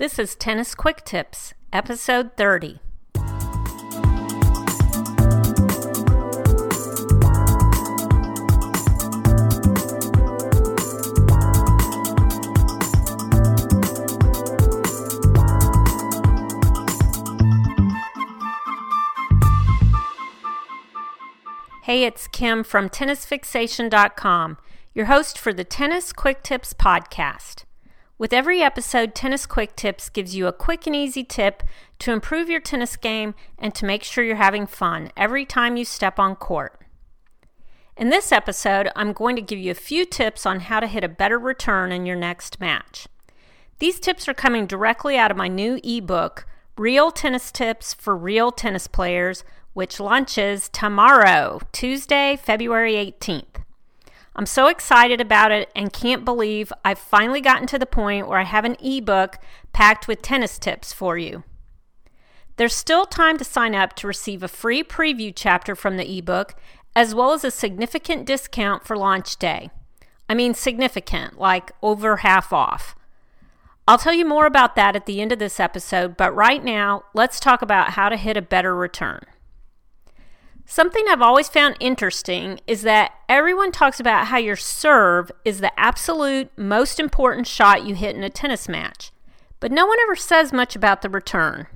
[0.00, 2.80] This is Tennis Quick Tips, episode 30.
[21.82, 24.56] Hey, it's Kim from TennisFixation.com,
[24.94, 27.64] your host for the Tennis Quick Tips podcast.
[28.20, 31.62] With every episode, Tennis Quick Tips gives you a quick and easy tip
[32.00, 35.86] to improve your tennis game and to make sure you're having fun every time you
[35.86, 36.78] step on court.
[37.96, 41.02] In this episode, I'm going to give you a few tips on how to hit
[41.02, 43.08] a better return in your next match.
[43.78, 46.46] These tips are coming directly out of my new ebook,
[46.76, 53.49] Real Tennis Tips for Real Tennis Players, which launches tomorrow, Tuesday, February 18th.
[54.36, 58.38] I'm so excited about it and can't believe I've finally gotten to the point where
[58.38, 59.38] I have an ebook
[59.72, 61.44] packed with tennis tips for you.
[62.56, 66.54] There's still time to sign up to receive a free preview chapter from the ebook,
[66.94, 69.70] as well as a significant discount for launch day.
[70.28, 72.94] I mean, significant, like over half off.
[73.88, 77.04] I'll tell you more about that at the end of this episode, but right now,
[77.14, 79.22] let's talk about how to hit a better return.
[80.66, 85.78] Something I've always found interesting is that everyone talks about how your serve is the
[85.78, 89.10] absolute most important shot you hit in a tennis match,
[89.58, 91.66] but no one ever says much about the return.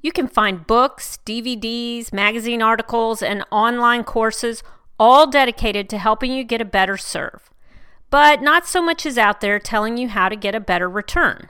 [0.00, 4.62] You can find books, DVDs, magazine articles, and online courses
[4.98, 7.50] all dedicated to helping you get a better serve.
[8.10, 11.48] But not so much is out there telling you how to get a better return.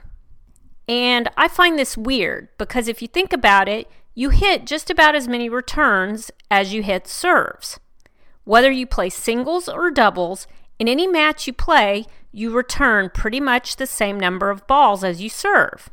[0.87, 5.15] And I find this weird because if you think about it, you hit just about
[5.15, 7.79] as many returns as you hit serves.
[8.43, 10.47] Whether you play singles or doubles,
[10.79, 15.21] in any match you play, you return pretty much the same number of balls as
[15.21, 15.89] you serve.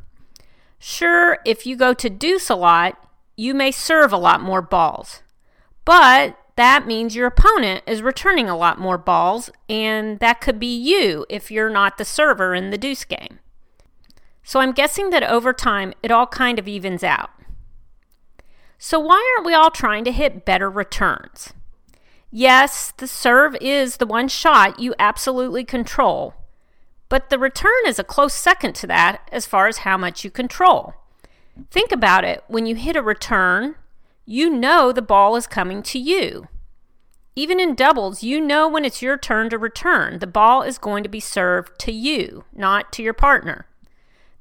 [0.79, 2.97] Sure, if you go to deuce a lot,
[3.37, 5.23] you may serve a lot more balls.
[5.85, 10.77] But that means your opponent is returning a lot more balls, and that could be
[10.77, 13.39] you if you're not the server in the deuce game.
[14.43, 17.31] So I'm guessing that over time it all kind of evens out.
[18.83, 21.53] So, why aren't we all trying to hit better returns?
[22.31, 26.33] Yes, the serve is the one shot you absolutely control,
[27.11, 30.31] but the return is a close second to that as far as how much you
[30.31, 30.95] control.
[31.71, 33.75] Think about it when you hit a return,
[34.25, 36.49] you know the ball is coming to you.
[37.37, 41.03] Even in doubles, you know when it's your turn to return, the ball is going
[41.03, 43.67] to be served to you, not to your partner.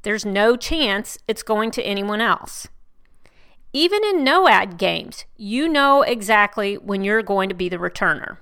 [0.03, 2.69] There's no chance it's going to anyone else.
[3.71, 8.37] Even in no ad games, you know exactly when you're going to be the returner.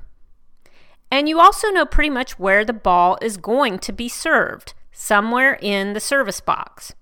[1.12, 5.58] And you also know pretty much where the ball is going to be served, somewhere
[5.62, 6.94] in the service box.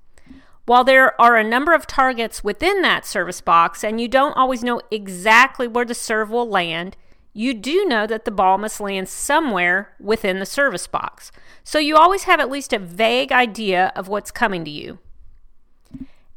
[0.66, 4.63] While there are a number of targets within that service box and you don't always
[4.63, 6.97] know exactly where the serve will land,
[7.34, 11.31] you do know that the ball must land somewhere within the service box.
[11.63, 14.97] So you always have at least a vague idea of what's coming to you.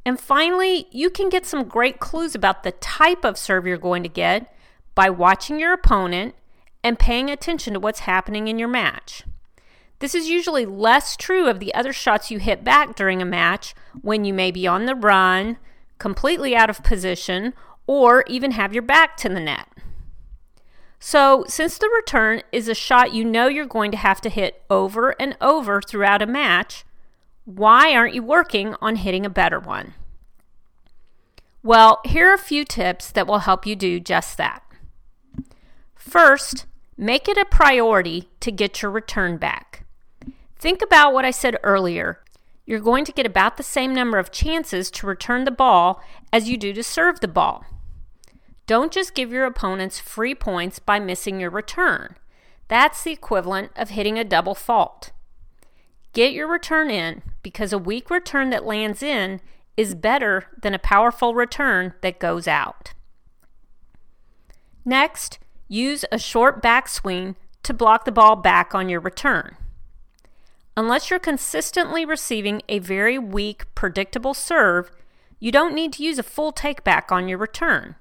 [0.09, 4.03] And finally, you can get some great clues about the type of serve you're going
[4.05, 4.51] to get
[4.95, 6.35] by watching your opponent
[6.83, 9.25] and paying attention to what's happening in your match.
[9.99, 13.75] This is usually less true of the other shots you hit back during a match
[14.01, 15.59] when you may be on the run,
[15.99, 17.53] completely out of position,
[17.87, 19.69] or even have your back to the net.
[20.99, 24.63] So, since the return is a shot you know you're going to have to hit
[24.71, 26.87] over and over throughout a match,
[27.49, 29.95] why aren't you working on hitting a better one?
[31.63, 34.63] Well, here are a few tips that will help you do just that.
[35.95, 36.67] First,
[36.99, 39.87] make it a priority to get your return back.
[40.57, 42.23] Think about what I said earlier.
[42.67, 46.51] You're going to get about the same number of chances to return the ball as
[46.51, 47.65] you do to serve the ball.
[48.67, 52.17] Don't just give your opponents free points by missing your return.
[52.69, 55.13] That's the equivalent of hitting a double fault.
[56.13, 59.41] Get your return in because a weak return that lands in
[59.77, 62.95] is better than a powerful return that goes out.
[64.85, 65.39] Next,
[65.69, 69.57] use a short backswing to block the ball back on your return.
[70.77, 74.91] Unless you're consistently receiving a very weak, predictable serve,
[75.41, 77.97] you don't need to use a full takeback on your return.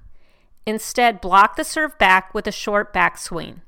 [0.65, 3.61] Instead, block the serve back with a short backswing.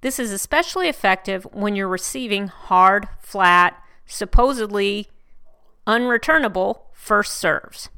[0.00, 5.08] This is especially effective when you're receiving hard, flat, supposedly
[5.86, 7.88] unreturnable first serves.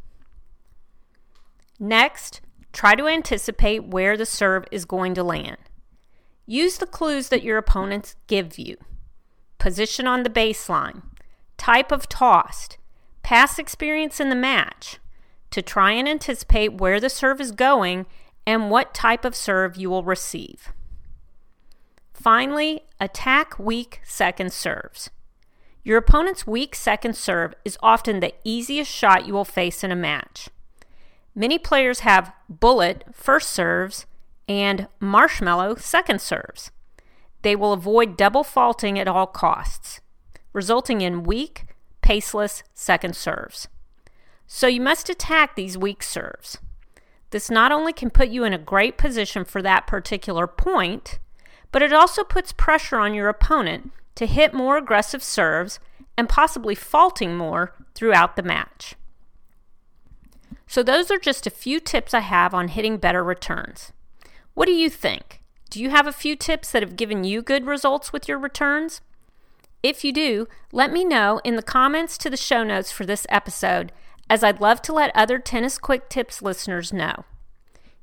[1.78, 2.40] Next,
[2.72, 5.58] try to anticipate where the serve is going to land.
[6.46, 8.76] Use the clues that your opponents give you
[9.58, 11.02] position on the baseline,
[11.58, 12.78] type of tossed,
[13.22, 14.98] past experience in the match
[15.50, 18.06] to try and anticipate where the serve is going
[18.46, 20.72] and what type of serve you will receive.
[22.20, 25.08] Finally, attack weak second serves.
[25.82, 29.96] Your opponent's weak second serve is often the easiest shot you will face in a
[29.96, 30.50] match.
[31.34, 34.04] Many players have bullet first serves
[34.46, 36.70] and marshmallow second serves.
[37.40, 40.02] They will avoid double faulting at all costs,
[40.52, 41.68] resulting in weak,
[42.02, 43.66] paceless second serves.
[44.46, 46.58] So you must attack these weak serves.
[47.30, 51.18] This not only can put you in a great position for that particular point,
[51.72, 55.78] but it also puts pressure on your opponent to hit more aggressive serves
[56.16, 58.94] and possibly faulting more throughout the match.
[60.66, 63.92] So, those are just a few tips I have on hitting better returns.
[64.54, 65.40] What do you think?
[65.68, 69.00] Do you have a few tips that have given you good results with your returns?
[69.82, 73.26] If you do, let me know in the comments to the show notes for this
[73.30, 73.92] episode,
[74.28, 77.24] as I'd love to let other Tennis Quick Tips listeners know.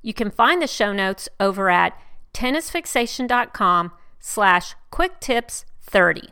[0.01, 1.97] You can find the show notes over at
[2.37, 6.29] tennisfixation.com slash quicktips30.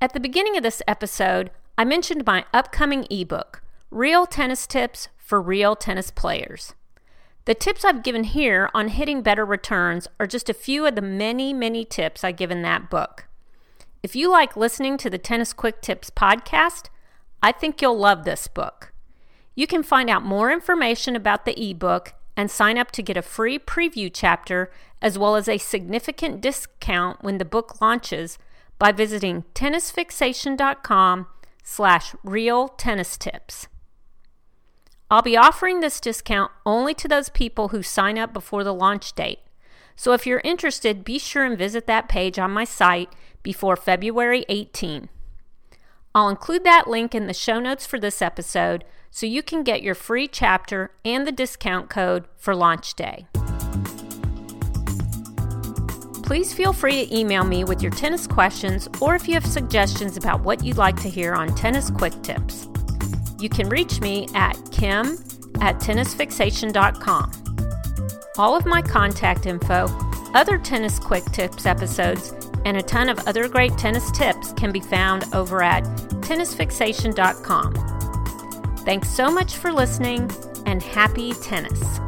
[0.00, 5.40] At the beginning of this episode, I mentioned my upcoming ebook, Real Tennis Tips for
[5.40, 6.74] Real Tennis Players.
[7.44, 11.02] The tips I've given here on hitting better returns are just a few of the
[11.02, 13.28] many, many tips I give in that book.
[14.02, 16.86] If you like listening to the Tennis Quick Tips podcast,
[17.40, 18.92] I think you'll love this book.
[19.54, 23.22] You can find out more information about the ebook and sign up to get a
[23.22, 24.70] free preview chapter
[25.00, 28.38] as well as a significant discount when the book launches
[28.78, 31.26] by visiting tennisfixation.com
[31.62, 33.68] slash real tennis tips.
[35.10, 39.12] I'll be offering this discount only to those people who sign up before the launch
[39.14, 39.40] date.
[39.96, 44.44] So if you're interested, be sure and visit that page on my site before February
[44.48, 45.08] 18.
[46.14, 49.82] I'll include that link in the show notes for this episode so you can get
[49.82, 53.26] your free chapter and the discount code for launch day.
[56.22, 60.16] Please feel free to email me with your tennis questions or if you have suggestions
[60.16, 62.68] about what you'd like to hear on Tennis Quick Tips.
[63.38, 65.18] You can reach me at kim
[65.60, 67.32] at tennisfixation.com.
[68.38, 69.86] All of my contact info,
[70.32, 72.32] other Tennis Quick Tips episodes,
[72.64, 75.84] and a ton of other great tennis tips can be found over at
[76.22, 77.74] tennisfixation.com.
[78.78, 80.30] Thanks so much for listening
[80.66, 82.00] and happy tennis.